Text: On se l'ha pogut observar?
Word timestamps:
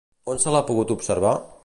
On 0.33 0.39
se 0.45 0.53
l'ha 0.55 0.63
pogut 0.71 0.95
observar? 0.97 1.35